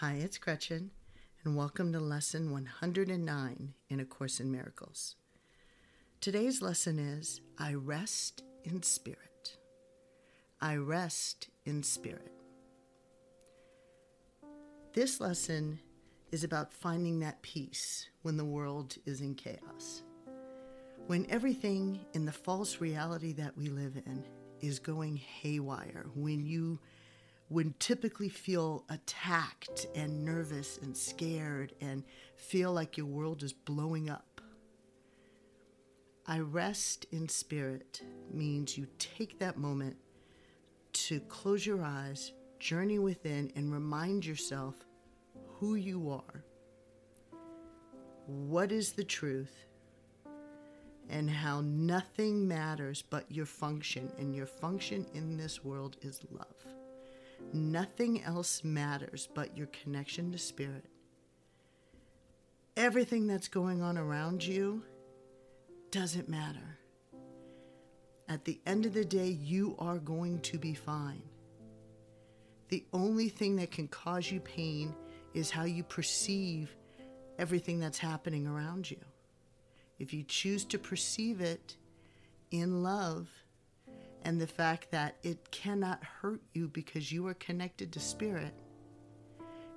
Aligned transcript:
Hi, 0.00 0.14
it's 0.14 0.38
Gretchen, 0.38 0.90
and 1.44 1.56
welcome 1.56 1.92
to 1.92 2.00
lesson 2.00 2.50
109 2.50 3.74
in 3.88 4.00
A 4.00 4.04
Course 4.04 4.40
in 4.40 4.50
Miracles. 4.50 5.14
Today's 6.20 6.60
lesson 6.60 6.98
is 6.98 7.40
I 7.58 7.74
rest 7.74 8.42
in 8.64 8.82
spirit. 8.82 9.56
I 10.60 10.74
rest 10.78 11.48
in 11.64 11.84
spirit. 11.84 12.32
This 14.94 15.20
lesson 15.20 15.78
is 16.32 16.42
about 16.42 16.72
finding 16.72 17.20
that 17.20 17.40
peace 17.42 18.08
when 18.22 18.36
the 18.36 18.44
world 18.44 18.96
is 19.06 19.20
in 19.20 19.36
chaos. 19.36 20.02
When 21.06 21.24
everything 21.30 22.04
in 22.14 22.24
the 22.24 22.32
false 22.32 22.80
reality 22.80 23.32
that 23.34 23.56
we 23.56 23.68
live 23.68 23.96
in 24.04 24.24
is 24.60 24.80
going 24.80 25.18
haywire, 25.18 26.06
when 26.16 26.44
you 26.44 26.80
would 27.50 27.78
typically 27.78 28.28
feel 28.28 28.84
attacked 28.88 29.86
and 29.94 30.24
nervous 30.24 30.78
and 30.78 30.96
scared 30.96 31.72
and 31.80 32.02
feel 32.36 32.72
like 32.72 32.96
your 32.96 33.06
world 33.06 33.42
is 33.42 33.52
blowing 33.52 34.08
up. 34.08 34.40
I 36.26 36.38
rest 36.38 37.06
in 37.12 37.28
spirit 37.28 38.02
means 38.32 38.78
you 38.78 38.86
take 38.98 39.38
that 39.40 39.58
moment 39.58 39.96
to 40.94 41.20
close 41.20 41.66
your 41.66 41.82
eyes, 41.82 42.32
journey 42.58 42.98
within, 42.98 43.52
and 43.56 43.70
remind 43.70 44.24
yourself 44.24 44.74
who 45.58 45.74
you 45.74 46.10
are, 46.10 46.44
what 48.26 48.72
is 48.72 48.92
the 48.92 49.04
truth, 49.04 49.66
and 51.10 51.28
how 51.28 51.60
nothing 51.60 52.48
matters 52.48 53.02
but 53.02 53.30
your 53.30 53.44
function, 53.44 54.10
and 54.18 54.34
your 54.34 54.46
function 54.46 55.06
in 55.12 55.36
this 55.36 55.62
world 55.62 55.98
is 56.00 56.20
love. 56.30 56.83
Nothing 57.52 58.22
else 58.22 58.64
matters 58.64 59.28
but 59.34 59.56
your 59.56 59.68
connection 59.68 60.32
to 60.32 60.38
spirit. 60.38 60.86
Everything 62.76 63.26
that's 63.26 63.48
going 63.48 63.82
on 63.82 63.96
around 63.96 64.44
you 64.44 64.82
doesn't 65.90 66.28
matter. 66.28 66.78
At 68.28 68.44
the 68.44 68.60
end 68.66 68.86
of 68.86 68.94
the 68.94 69.04
day, 69.04 69.28
you 69.28 69.76
are 69.78 69.98
going 69.98 70.40
to 70.40 70.58
be 70.58 70.74
fine. 70.74 71.22
The 72.68 72.84
only 72.92 73.28
thing 73.28 73.56
that 73.56 73.70
can 73.70 73.86
cause 73.86 74.30
you 74.30 74.40
pain 74.40 74.94
is 75.34 75.50
how 75.50 75.64
you 75.64 75.84
perceive 75.84 76.74
everything 77.38 77.78
that's 77.78 77.98
happening 77.98 78.46
around 78.46 78.90
you. 78.90 78.98
If 79.98 80.12
you 80.12 80.24
choose 80.24 80.64
to 80.66 80.78
perceive 80.78 81.40
it 81.40 81.76
in 82.50 82.82
love, 82.82 83.28
and 84.24 84.40
the 84.40 84.46
fact 84.46 84.90
that 84.90 85.16
it 85.22 85.50
cannot 85.50 86.02
hurt 86.02 86.40
you 86.54 86.68
because 86.68 87.12
you 87.12 87.26
are 87.26 87.34
connected 87.34 87.92
to 87.92 88.00
spirit 88.00 88.54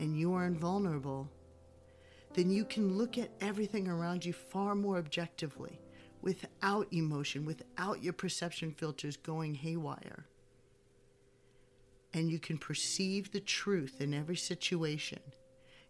and 0.00 0.18
you 0.18 0.34
are 0.34 0.46
invulnerable, 0.46 1.28
then 2.34 2.50
you 2.50 2.64
can 2.64 2.98
look 2.98 3.18
at 3.18 3.30
everything 3.40 3.86
around 3.86 4.24
you 4.24 4.32
far 4.32 4.74
more 4.74 4.98
objectively 4.98 5.80
without 6.22 6.88
emotion, 6.92 7.46
without 7.46 8.02
your 8.02 8.12
perception 8.12 8.72
filters 8.72 9.16
going 9.16 9.54
haywire. 9.54 10.26
And 12.14 12.30
you 12.30 12.38
can 12.38 12.58
perceive 12.58 13.30
the 13.30 13.40
truth 13.40 14.00
in 14.00 14.12
every 14.12 14.36
situation 14.36 15.20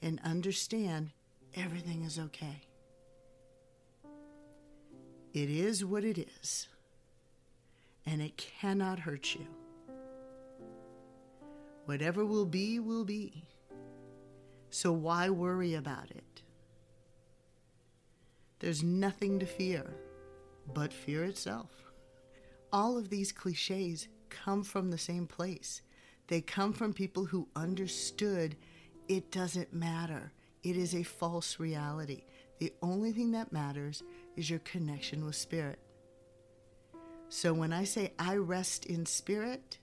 and 0.00 0.20
understand 0.24 1.10
everything 1.54 2.02
is 2.02 2.18
okay. 2.18 2.62
It 5.34 5.50
is 5.50 5.84
what 5.84 6.04
it 6.04 6.28
is 6.40 6.68
and 8.08 8.22
it 8.22 8.38
cannot 8.38 8.98
hurt 8.98 9.34
you. 9.34 9.46
Whatever 11.84 12.24
will 12.24 12.46
be, 12.46 12.78
will 12.78 13.04
be. 13.04 13.44
So 14.70 14.92
why 14.92 15.28
worry 15.28 15.74
about 15.74 16.10
it? 16.10 16.42
There's 18.60 18.82
nothing 18.82 19.38
to 19.40 19.46
fear 19.46 19.94
but 20.72 20.92
fear 20.92 21.24
itself. 21.24 21.70
All 22.72 22.96
of 22.96 23.10
these 23.10 23.30
cliches 23.30 24.08
come 24.30 24.64
from 24.64 24.90
the 24.90 24.98
same 24.98 25.26
place. 25.26 25.82
They 26.28 26.40
come 26.40 26.72
from 26.72 26.94
people 26.94 27.26
who 27.26 27.48
understood 27.56 28.56
it 29.08 29.30
doesn't 29.30 29.72
matter. 29.74 30.32
It 30.62 30.78
is 30.78 30.94
a 30.94 31.02
false 31.02 31.60
reality. 31.60 32.24
The 32.58 32.72
only 32.82 33.12
thing 33.12 33.32
that 33.32 33.52
matters 33.52 34.02
is 34.34 34.48
your 34.48 34.60
connection 34.60 35.24
with 35.24 35.36
spirit. 35.36 35.78
So 37.30 37.52
when 37.52 37.72
I 37.72 37.84
say 37.84 38.12
I 38.18 38.36
rest 38.36 38.86
in 38.86 39.04
spirit, 39.04 39.78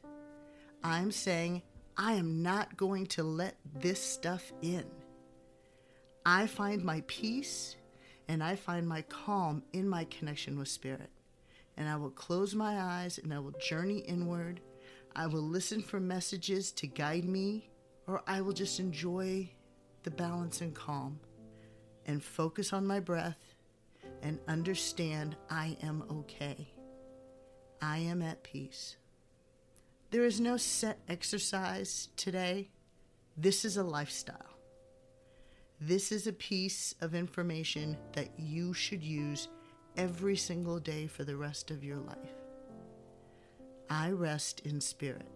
I'm 0.83 1.11
saying 1.11 1.61
I 1.97 2.13
am 2.13 2.41
not 2.41 2.75
going 2.75 3.05
to 3.07 3.23
let 3.23 3.55
this 3.79 4.01
stuff 4.01 4.51
in. 4.61 4.85
I 6.25 6.47
find 6.47 6.83
my 6.83 7.03
peace 7.07 7.75
and 8.27 8.43
I 8.43 8.55
find 8.55 8.87
my 8.87 9.03
calm 9.03 9.61
in 9.73 9.87
my 9.87 10.05
connection 10.05 10.57
with 10.57 10.67
spirit. 10.67 11.09
And 11.77 11.87
I 11.87 11.97
will 11.97 12.09
close 12.09 12.55
my 12.55 12.79
eyes 12.79 13.19
and 13.19 13.33
I 13.33 13.39
will 13.39 13.53
journey 13.59 13.99
inward. 13.99 14.59
I 15.15 15.27
will 15.27 15.43
listen 15.43 15.81
for 15.81 15.99
messages 15.99 16.71
to 16.73 16.87
guide 16.87 17.25
me, 17.25 17.69
or 18.07 18.23
I 18.27 18.41
will 18.41 18.53
just 18.53 18.79
enjoy 18.79 19.49
the 20.03 20.11
balance 20.11 20.61
and 20.61 20.73
calm 20.73 21.19
and 22.05 22.23
focus 22.23 22.73
on 22.73 22.87
my 22.87 22.99
breath 22.99 23.55
and 24.23 24.39
understand 24.47 25.35
I 25.49 25.77
am 25.83 26.03
okay. 26.11 26.74
I 27.85 27.99
am 27.99 28.23
at 28.23 28.41
peace. 28.41 28.97
There 30.09 30.25
is 30.25 30.39
no 30.39 30.57
set 30.57 30.97
exercise 31.07 32.09
today. 32.17 32.71
This 33.37 33.63
is 33.63 33.77
a 33.77 33.83
lifestyle. 33.83 34.57
This 35.79 36.11
is 36.11 36.25
a 36.25 36.33
piece 36.33 36.95
of 36.99 37.13
information 37.13 37.95
that 38.13 38.29
you 38.39 38.73
should 38.73 39.03
use 39.03 39.49
every 39.97 40.35
single 40.35 40.79
day 40.79 41.05
for 41.05 41.23
the 41.25 41.35
rest 41.35 41.69
of 41.69 41.83
your 41.83 41.97
life. 41.97 42.33
I 43.87 44.09
rest 44.09 44.61
in 44.61 44.81
spirit. 44.81 45.29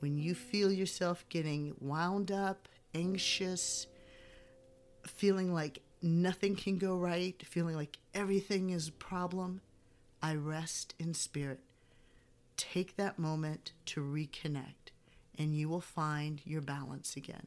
When 0.00 0.18
you 0.18 0.34
feel 0.34 0.72
yourself 0.72 1.24
getting 1.28 1.76
wound 1.80 2.32
up, 2.32 2.66
anxious, 2.96 3.86
feeling 5.06 5.54
like 5.54 5.82
nothing 6.02 6.56
can 6.56 6.78
go 6.78 6.96
right, 6.96 7.40
feeling 7.46 7.76
like 7.76 7.96
everything 8.12 8.70
is 8.70 8.88
a 8.88 8.92
problem, 8.92 9.60
I 10.22 10.34
rest 10.34 10.94
in 10.98 11.14
spirit. 11.14 11.60
Take 12.56 12.96
that 12.96 13.18
moment 13.18 13.72
to 13.86 14.00
reconnect, 14.00 14.90
and 15.38 15.54
you 15.54 15.68
will 15.68 15.80
find 15.80 16.40
your 16.44 16.62
balance 16.62 17.16
again. 17.16 17.46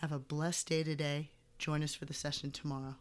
Have 0.00 0.12
a 0.12 0.18
blessed 0.18 0.68
day 0.68 0.82
today. 0.82 1.30
Join 1.58 1.82
us 1.82 1.94
for 1.94 2.04
the 2.04 2.14
session 2.14 2.50
tomorrow. 2.50 2.96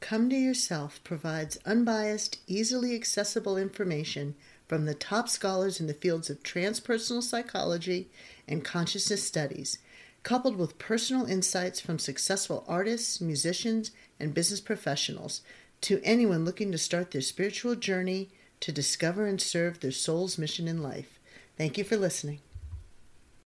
Come 0.00 0.30
to 0.30 0.36
Yourself 0.36 1.02
provides 1.04 1.58
unbiased, 1.66 2.38
easily 2.46 2.94
accessible 2.94 3.56
information 3.56 4.34
from 4.66 4.84
the 4.84 4.94
top 4.94 5.28
scholars 5.28 5.80
in 5.80 5.86
the 5.86 5.94
fields 5.94 6.30
of 6.30 6.42
transpersonal 6.42 7.22
psychology 7.22 8.08
and 8.48 8.64
consciousness 8.64 9.22
studies 9.22 9.78
coupled 10.22 10.56
with 10.56 10.78
personal 10.78 11.26
insights 11.26 11.80
from 11.80 11.98
successful 11.98 12.64
artists, 12.68 13.20
musicians, 13.20 13.90
and 14.18 14.34
business 14.34 14.60
professionals 14.60 15.40
to 15.80 16.00
anyone 16.04 16.44
looking 16.44 16.70
to 16.72 16.78
start 16.78 17.10
their 17.10 17.22
spiritual 17.22 17.74
journey 17.74 18.28
to 18.60 18.72
discover 18.72 19.26
and 19.26 19.40
serve 19.40 19.80
their 19.80 19.90
soul's 19.90 20.36
mission 20.36 20.68
in 20.68 20.82
life. 20.82 21.18
Thank 21.56 21.78
you 21.78 21.84
for 21.84 21.96
listening. 21.96 22.40